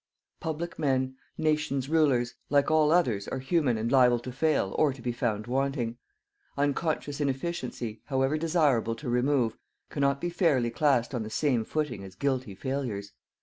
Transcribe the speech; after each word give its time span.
Public 0.39 0.79
men, 0.79 1.15
nations 1.37 1.87
rulers, 1.87 2.33
like 2.49 2.71
all 2.71 2.91
others 2.91 3.27
are 3.27 3.37
human 3.37 3.77
and 3.77 3.91
liable 3.91 4.17
to 4.21 4.31
fail 4.31 4.73
or 4.79 4.91
to 4.93 4.99
be 4.99 5.11
found 5.11 5.45
wanting. 5.45 5.97
Unconscious 6.57 7.21
inefficiency, 7.21 8.01
however 8.05 8.35
desirable 8.39 8.95
to 8.95 9.07
remove, 9.11 9.59
cannot 9.91 10.19
be 10.19 10.31
fairly 10.31 10.71
classed 10.71 11.13
on 11.13 11.21
the 11.21 11.29
same 11.29 11.63
footing 11.63 12.03
as 12.03 12.15
guilty 12.15 12.55
failures. 12.55 13.11